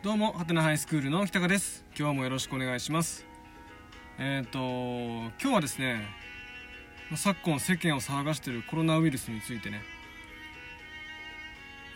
[0.00, 1.84] どうもハテナハイスクールの北川です。
[1.98, 3.26] 今日もよろしくお願いします。
[4.16, 4.58] えっ、ー、と
[5.42, 6.06] 今日はですね
[7.16, 9.82] 昨今世間を騒がしているコロナウイルスについてね。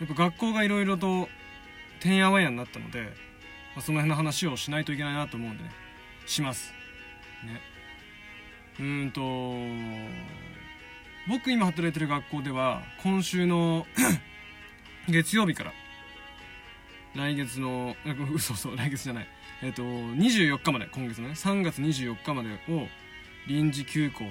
[0.01, 1.29] やっぱ学校がいろいろと
[2.01, 3.07] てんやわんやになったので、ま
[3.77, 5.71] あ、その辺の話をしないといけないなと思うんでね。
[6.25, 6.73] します。
[7.45, 7.61] ね。
[8.81, 9.21] うんと
[11.29, 13.87] 僕今働いてる学校では今週の
[15.07, 15.73] 月曜日から
[17.15, 17.95] 来月の
[18.33, 19.27] 嘘そう来月じゃない。
[19.61, 21.33] えっ、ー、と24日まで今月のね。
[21.33, 22.87] 3月24日までを
[23.47, 24.25] 臨時休校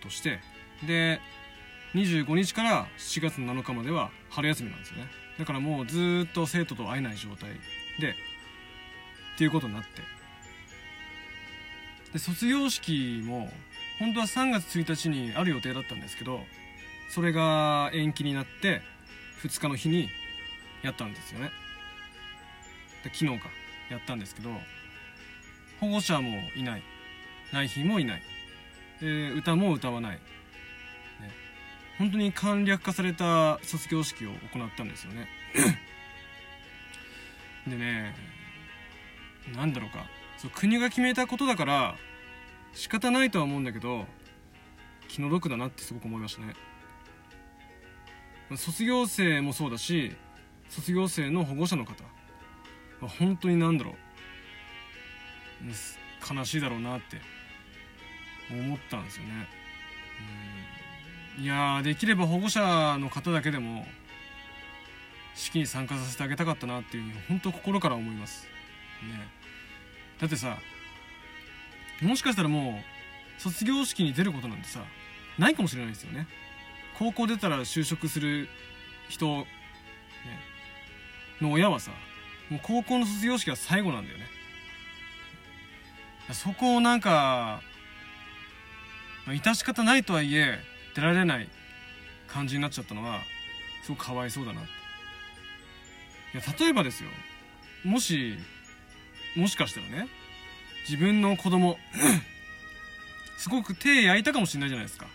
[0.00, 0.40] として。
[0.86, 1.20] で
[1.94, 5.06] 25日から7月7日までは春休みなんですよね。
[5.38, 7.50] だからもうずっと生徒と会えない状態
[7.98, 8.14] でっ
[9.38, 10.02] ていうことになって。
[12.12, 13.52] で卒業式も
[13.98, 16.40] 本当は3月1日にある予定だったんですけど
[17.10, 18.80] それが延期になって
[19.42, 20.08] 2日の日に
[20.82, 21.50] やったんですよね。
[23.04, 23.48] 昨日か
[23.90, 24.50] やったんですけど
[25.80, 26.82] 保護者もいない。
[27.52, 28.22] 来賓もいない。
[29.00, 30.20] で歌も歌わない、ね、
[31.98, 35.28] 本当に簡略化された卒業式を行ったんですよね。
[37.66, 38.14] でね
[39.54, 40.04] 何だろうか。
[40.36, 41.96] そう国が決めたことだから
[42.72, 44.06] 仕方ないとは思うんだけど
[45.08, 46.54] 気の毒だなってすごく思いましたね。
[48.56, 50.16] 卒業生もそうだし
[50.68, 52.04] 卒業生の保護者の方
[53.06, 53.94] 本当になんだろう。
[56.34, 57.20] 悲しいだろうなって。
[58.50, 59.46] 思ったんですよね。
[61.38, 63.86] いやできれば保護者の方だけでも
[65.34, 68.48] 式に参加させてあげたかったなっていうふうに本当心から思います。
[69.02, 69.28] ね。
[70.20, 70.58] だってさ
[72.02, 72.82] もしかしたらも
[73.38, 74.80] う卒業式に出ることなんてさ
[75.38, 76.26] ないかもしれないですよね。
[76.98, 78.48] 高校出たら就職する
[79.08, 79.46] 人、ね、
[81.40, 81.92] の親はさ
[82.50, 84.24] もう高校の卒業式は最後なんだよね。
[86.32, 87.62] そこをなんか
[89.26, 90.58] 致し方ないとはいえ
[90.94, 91.48] 出られない
[92.26, 93.20] 感じになっちゃったのは
[93.82, 94.70] すごくかわいそうだなって。
[96.34, 97.10] いや例えばですよ。
[97.84, 98.36] もし
[99.36, 100.08] もしかしたらね
[100.88, 101.78] 自分の子供
[103.38, 105.06] すごく手焼いたかもしれないじゃないですか。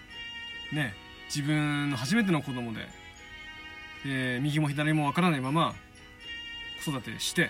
[0.71, 0.95] ね
[1.27, 2.87] 自分の初めての子供で、
[4.05, 5.75] えー、右も左もわからないまま
[6.89, 7.49] 育てして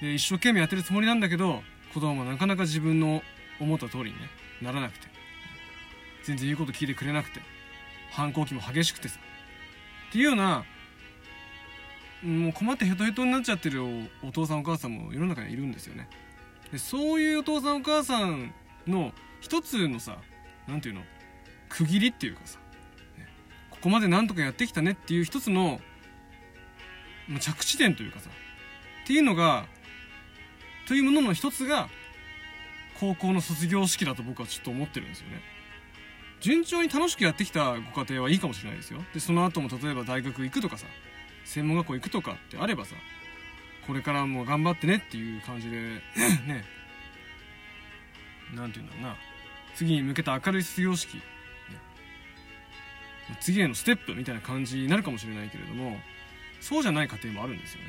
[0.00, 1.62] で一生懸命やってるつもりなんだけど
[1.94, 3.22] 子供もなかなか自分の
[3.60, 4.28] 思った通りにね
[4.60, 5.06] ならなくて
[6.24, 7.40] 全然言うこと聞いてくれなくて
[8.10, 9.18] 反抗期も激しくてさ
[10.10, 10.64] っていうような
[12.22, 13.82] もう困ってヘトヘトになっちゃってる
[14.22, 16.08] お父さんお母さんも世の中にいるんですよね。
[16.70, 18.54] でそういうお父さんお母さん
[18.86, 20.18] の一つのさ
[20.68, 21.02] 何ていうの
[21.68, 22.58] 区切りっていうかさ、
[23.18, 23.26] ね、
[23.70, 25.80] ここまでなんとかやってきたねっていう一つの
[27.40, 28.30] 着地点というかさ。
[29.04, 29.66] っていうのが
[30.86, 31.88] というものの一つが
[33.00, 35.40] 高校の卒業式だと僕はちょっと思ってるんですよね。
[36.40, 39.02] 順調に楽しくやってきたご家庭はいいかもしれないですよ。
[39.14, 40.86] でその後も例えば大学行くとかさ
[41.44, 42.94] 専門学校行くとかってあればさ
[43.86, 45.76] これからも頑張ってねっていう感じで
[46.46, 46.64] ね
[48.54, 49.16] 何て言うんだろうな。
[49.74, 51.22] 次に向けた明るい卒業式、ね、
[53.40, 55.96] 次へのステップみたいな感じになるかもしれないけれども
[56.62, 57.88] そうじゃない家庭もあるんですよね。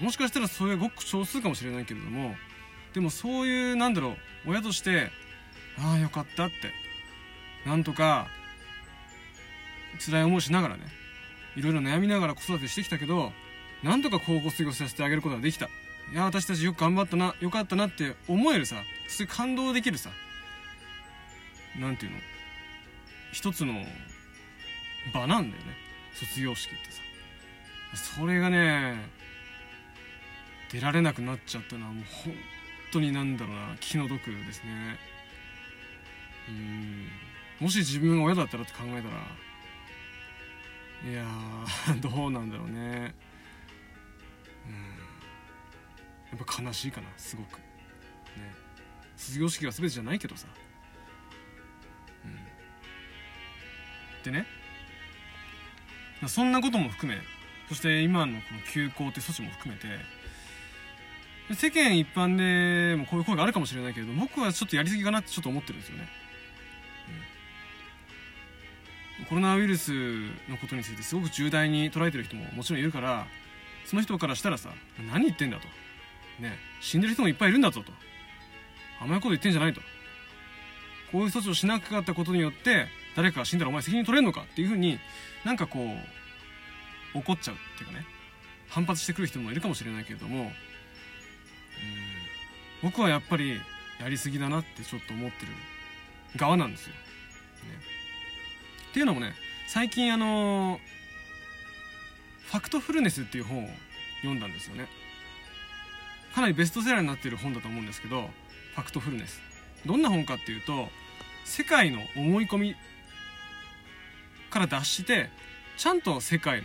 [0.00, 2.34] もしかしたらそれはごく少数かもしれないけれども
[2.92, 5.10] でもそういうなんだろう親として
[5.78, 6.72] ああよかったって
[7.64, 8.28] なんとか
[10.04, 10.82] 辛い思いしながらね
[11.56, 13.32] いろいろ悩みながら子育てしてきたけど
[13.82, 15.68] なんとか高校卒業させてあげることができた。
[16.12, 18.76] いや私たちよく頑張ったなよかったなって思えるさ
[19.08, 20.10] そういう感動できるさ
[21.80, 22.18] なんていうの
[23.32, 23.72] 一つの
[25.14, 25.76] 場なんだよね
[26.12, 27.13] 卒業式ってさ。
[27.94, 28.96] それがね
[30.70, 32.34] 出られなくなっちゃったのはもう本
[32.92, 34.98] 当になんだろうな気の毒ですね。
[36.48, 37.08] うん。
[37.60, 39.14] もし自分が親だったらって考えたら
[41.10, 41.24] いや
[42.00, 43.14] どうなんだろうね。
[44.66, 46.38] うん。
[46.38, 47.58] やっぱ悲しいかなすごく。
[47.58, 47.64] ね。
[49.16, 50.48] 卒業式が全てじゃないけどさ。
[52.24, 52.38] うん。
[54.24, 54.46] でね。
[56.26, 57.20] そんなことも含め
[57.68, 59.86] そして今のこの休校という措置も含めて
[61.54, 66.08] 世間一般でもこういう声があるかもしれないけれど僕はちょっとやりすぎかなってちょっと思ってるんですよね、
[69.20, 69.92] うん、コロナウイルス
[70.48, 73.26] のことについてすごく重大に捉えてる人ももちろんいるから
[73.84, 74.70] その人からしたらさ
[75.12, 75.66] 何言ってんだと。
[76.40, 77.92] ね死んでる人もいっぱいいるんだぞと。
[79.00, 79.80] 甘いこと言ってんじゃないと。
[81.12, 84.98] こういう措置をしなかったことによって誰かが死んだらお前責任取れんのかっていうふうに
[85.44, 85.84] なんかこう
[87.14, 88.04] 怒っちゃうっていうかね
[88.68, 90.50] 反発してくる人もいるかもしれないけれども、うん、
[92.82, 93.60] 僕はやっぱり
[94.00, 95.52] やりすぎだなってちょっと思ってる
[96.36, 96.92] 側なんですよ。
[96.92, 96.98] ね、
[98.90, 99.32] っていうのもね
[99.68, 100.80] 最近あの
[102.46, 103.68] ファクトフルネスっていう本を
[104.22, 104.88] 読んだんですよね。
[106.34, 108.28] かなりベストセラーになっている本だと思うんですけど
[108.74, 109.40] ファクトフルネス
[109.86, 110.88] どんな本かっていうと
[111.44, 112.76] 世界の思い込み
[114.50, 115.30] から脱して
[115.76, 116.64] ちゃんと世界の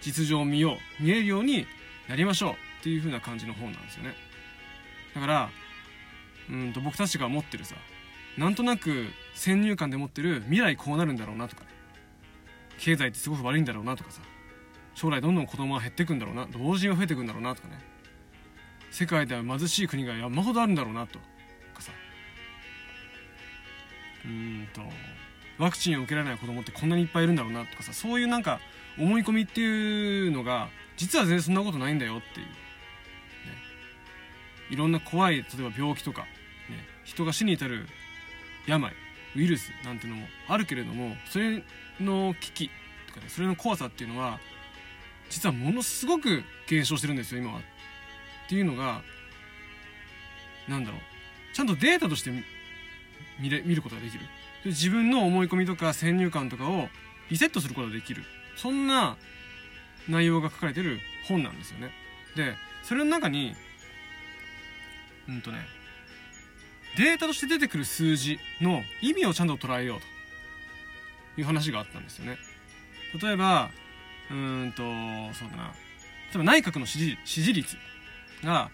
[0.00, 1.66] 実情を見よう見えるように
[2.08, 4.14] なりましょうっていう風な感じの本なんですよね。
[5.14, 5.50] だから
[6.50, 7.74] うんと僕たちが持ってるさ
[8.36, 11.62] なんとなく先入観で持ってる未来こうなるんだろうなとか
[12.78, 14.22] 経済ってすごく悪いんだろうなとかさ
[14.94, 17.78] 将来どんどん子供が減っていくんだろうな老人が増えていくんだろうなとかね。
[18.90, 21.18] 世界では貧しい国が山ほどあるんだろうなと
[21.74, 21.92] かさ。
[24.24, 24.80] うんと。
[25.58, 28.60] ワクチンを受けられない子供ってこんなにいっぱいいるんだろうなとかさそういうなんか
[28.98, 32.52] 思い込みっていうのが実は全然そんなことないんだよっていう、ね、
[34.70, 36.26] いろんな怖い例えば病気とか、ね、
[37.04, 37.86] 人が死に至る
[38.66, 38.92] 病
[39.36, 41.62] ウイルスなんてのもあるけれどもそれ
[42.00, 42.70] の危機
[43.08, 44.38] とかねそれの怖さっていうのは
[45.30, 47.58] 実はものすごく減少してるんですよ今は。
[47.58, 47.62] っ
[48.48, 49.02] ていうのが
[50.68, 51.00] なんだろう。
[51.54, 52.30] ちゃんとデータとして
[53.38, 54.24] 見ることができる。
[54.64, 56.88] 自分の思い込みとか先入観とかを
[57.30, 58.24] リセットすることができる。
[58.56, 59.16] そんな
[60.08, 61.90] 内容が書かれてる本なんですよね。
[62.36, 63.54] でそれの中に
[65.28, 65.58] うんとね
[66.96, 70.00] データとして出てくる数字の意味をちゃんと捉えよう
[71.34, 72.38] という話があったんですよね。
[73.22, 73.70] 例えば
[74.30, 74.82] うんと
[75.34, 75.74] そうだな。
[76.32, 77.76] 例えば内閣の支持支持率
[78.42, 78.70] が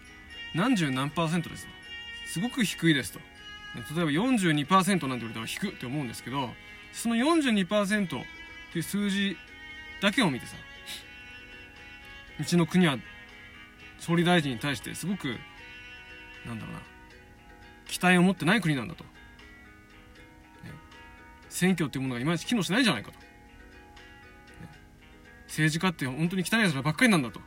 [0.54, 1.72] 何十何パーセントですと。
[2.26, 3.20] すごく低いですと。
[3.74, 6.50] 例えば42%なんて言われたら低って思うんですけど
[6.92, 8.08] その42%っ
[8.72, 9.36] ていう数字
[10.00, 10.56] だけを見てさ
[12.40, 12.98] うちの国は
[13.98, 15.36] 総理大臣に対してすごく
[16.46, 16.80] なんだろうな
[17.86, 19.10] 期待を持ってない国なんだと、ね、
[21.48, 23.24] 選挙っていうものがいまいち機能しないじゃないかと、ね、
[25.46, 27.40] 政治家って本当に汚い奴らばっかりなんだと。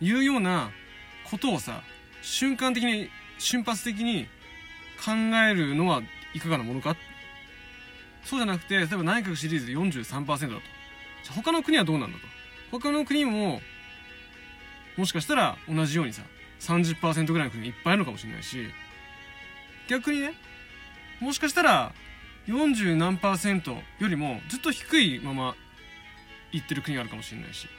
[0.00, 0.70] いうような
[1.30, 1.82] ことをさ
[2.22, 4.26] 瞬間的に瞬発的に
[5.04, 5.12] 考
[5.48, 6.02] えるのは
[6.34, 6.96] いかがなものか？
[8.24, 10.62] そうじゃなくて例えば内閣支持率で43%だと。
[11.24, 12.24] じゃ他の国はどうなんだと？
[12.78, 13.60] 他の国も
[14.96, 16.22] もしかしたら同じようにさ
[16.60, 18.58] 30%ぐらいの国いっぱいあるのかもしれないし
[19.88, 20.34] 逆にね
[21.20, 21.92] もしかしたら
[22.46, 25.54] 40何パーセントよりもずっと低いまま
[26.52, 27.64] いってる国があるかもしれないし。
[27.64, 27.70] ね。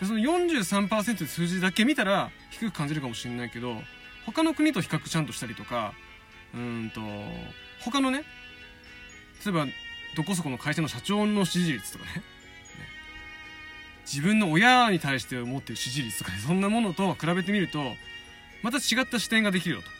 [0.00, 3.74] でその43%で数字だけ見たら低く感じるかもしれないけど
[4.26, 5.94] 他の国と比較ちゃんとしたりとか
[6.54, 7.00] うんと
[7.80, 8.24] 他のね
[9.44, 9.66] 例えば
[10.16, 12.22] どこそこの会社の社長の支持率とかね。
[14.04, 17.94] 自分の親に対して持ってる支持率とか、ね、そんなものと比べてみると
[18.62, 19.94] また違った視点ができるよと、ね、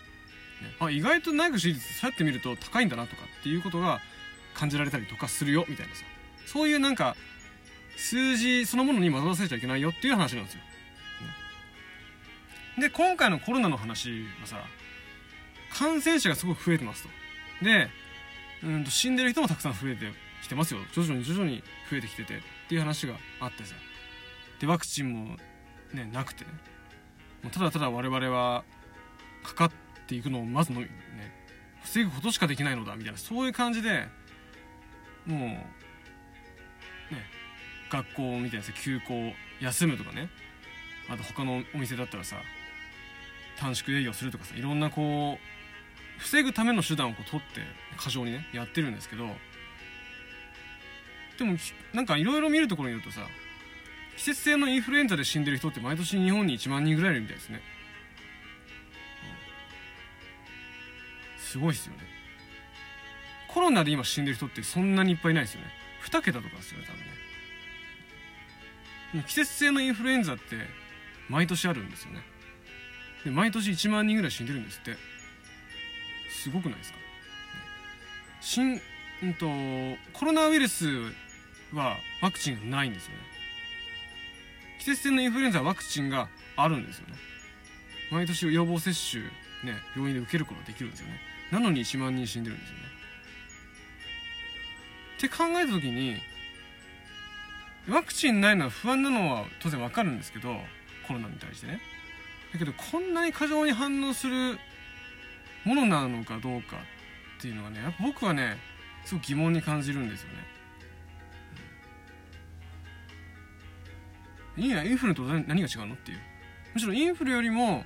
[0.81, 4.01] あ意外と内閣支持率そうやって見ると高いんだなとかっていうことが
[4.55, 6.05] 感じられたりとかするよみたいなさ。
[6.47, 7.17] そういうなんか
[7.97, 10.61] 数字そのものに惑わせちゃいけないよっていう話なんですよ。
[12.79, 14.57] で、今回のコロナの話はさ、
[15.73, 17.09] 感染者がすごく増えてますと。
[17.65, 17.89] で、
[18.63, 20.07] うんと死んでる人もたくさん増えて
[20.43, 20.81] きてますよ。
[20.93, 23.75] 徐々に徐々に増えてきててっていう話があってさ。
[24.61, 25.37] で、ワクチンも
[25.93, 26.51] ね、なくてね。
[27.43, 28.65] もうただただ我々は
[29.43, 29.71] かかっ
[30.07, 30.89] ていくのをまずのね、
[31.83, 34.07] 防ぐことしかできないのだみたいな、そういう感じで、
[35.27, 35.59] もう、ね、
[37.93, 40.31] 学校みたいなさ休校休むとかね
[41.11, 42.37] あと他のお店だったらさ
[43.59, 47.61] 短縮営業するとかさいろんなこう防ぐための手段をこう取って
[47.97, 49.27] 過剰にねやってるんですけど
[51.39, 51.57] でも
[51.93, 53.23] なんかいろいろ見るところによるとさ
[54.17, 57.63] 季節性のインフルエンザで死んでる人って毎年日本に1万人ぐらいいるみたいですね、
[61.39, 62.01] うん、すごいっすよね。
[63.49, 65.67] コロナで今死んでる人ってそんなにいっぱいいないですよね。
[66.05, 67.01] 2桁とかですよね多分
[69.21, 69.25] ね。
[69.27, 70.43] 季節性のインフルエンザって
[71.29, 72.23] 毎年あるんですよね。
[73.25, 74.97] で毎年1万人ぐらい死んでるんですって。
[76.31, 76.99] すごくないですか？
[78.41, 78.81] 新、
[79.23, 79.47] うんと、
[80.13, 80.89] コロナウイルス
[81.73, 83.19] はワクチンがないんですよね。
[84.81, 87.15] 季節性のインフルエンザはワクチンがあるんですよね。
[88.11, 91.21] 毎年予防接種ね病院で受けることができるんですよね。
[91.53, 92.83] なのに1万人死んでるんですよね。
[95.19, 96.17] って考えた時に
[97.89, 100.57] ワクチンないのは不安なのは当然わかるんですけど
[101.07, 101.81] コロナに対してね。
[102.53, 104.59] だけどこんなに過剰に反応する
[105.65, 106.77] ものなのかどうか
[107.39, 108.59] っていうのはねやっぱ僕はね
[109.05, 110.35] すごく疑問に感じるんですよね、
[114.57, 116.19] いやインフルと何が違うのっていう。
[116.75, 117.85] むしろインフルよりも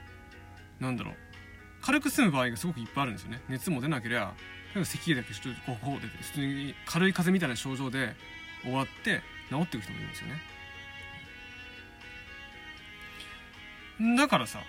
[0.78, 1.14] なんだろう
[1.80, 3.40] 軽く済む場合がすごくいっぱいあるんですよね。
[3.49, 4.35] 熱も出なければ
[4.75, 8.14] 例えば咳だけちょっとこうこう出て普通に軽い風邪みたいな症状で
[8.62, 10.35] 終わって治っていく人もいるんですよね。
[14.16, 14.60] だからさ。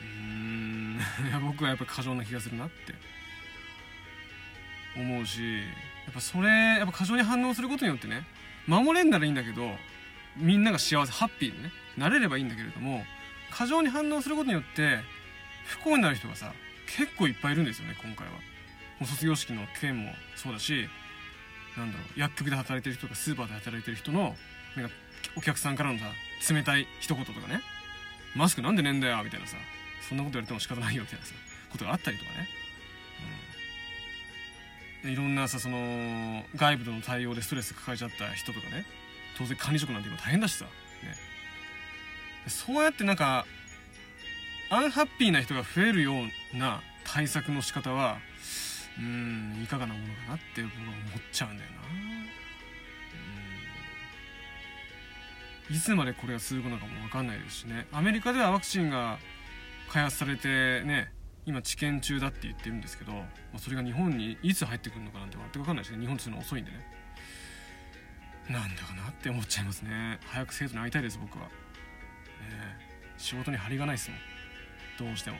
[0.00, 1.00] うーん。
[1.28, 2.94] い や僕はやっぱ過剰な気がするなって。
[4.96, 8.26] 思うしやっぱそれやっぱ過剰に反応することによってね
[8.66, 9.70] 守れんならいいんだけど
[10.36, 13.04] みんなが幸せハッピーにねなれればいいんだけれども
[13.50, 14.98] 過剰に反応することによって
[15.66, 16.52] 不幸になる人がさ
[16.86, 18.32] 結構いっぱいいるんですよね今回は。
[18.98, 20.88] もう卒業式の件もそうだし
[21.78, 24.36] なんだろう薬局で働いてる人とかスーパーで働いてる人の
[24.76, 24.94] なんか
[25.36, 26.04] お客さんからのさ
[26.52, 27.60] 冷たい一言とかね。
[28.34, 29.56] マスクなんでねえんだよみたいなさ。
[30.08, 31.34] そんなこと言われても仕方ないよみたいなさ
[31.70, 32.48] ことがあったりとかね、
[35.04, 38.86] うん、いろんなさその外部との対応でストレス抱えちゃった人とかね。
[39.36, 40.70] 当然管理職なんて今大変だしさ、ね、
[42.48, 43.46] そうやってなんか
[44.70, 46.12] アンハッピーな人が増えるよ
[46.54, 48.18] うな対策の仕方は
[48.98, 51.76] うんいかがなものかなって僕は思っちゃうんだよな。
[55.70, 55.76] うん。
[55.76, 57.86] いつまでこれが続くのかも分かんないですしね。
[57.92, 59.18] アメリカではワクチンが
[59.90, 61.12] 開発されてね
[61.46, 63.24] 今治験中だって言ってるんですけど、ま
[63.56, 66.00] あ、それが日本にいつ入ってくるのかなんて全く分かんないですね。
[66.00, 66.98] 日本っていうの遅いんでね。
[68.50, 70.18] なんだかなって思っちゃいますね。
[70.26, 71.50] 早く生徒に会いたいです僕は、ね、
[73.18, 74.18] 仕事に張りがないですもん。
[75.08, 75.36] どうしても、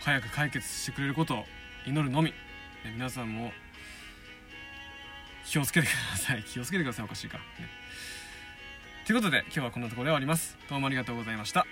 [0.00, 1.44] 早く解決してくれることを
[1.86, 2.32] 祈るのみ、
[2.84, 3.52] 皆さんも
[5.44, 6.42] 気をつけてください。
[6.48, 7.04] 気をつけてください。
[7.04, 7.38] おかしいか。
[7.38, 7.44] ね。
[9.04, 10.56] ということで今日はこんなところで終わります。
[10.68, 11.66] どうもありがとうございました。